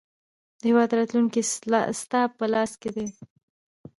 [0.59, 1.41] د هیواد راتلونکی
[2.01, 3.07] ستا په لاس کې دی.